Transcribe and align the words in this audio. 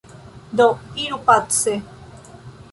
Do 0.57 0.67
iru 1.03 1.21
pace! 1.29 1.77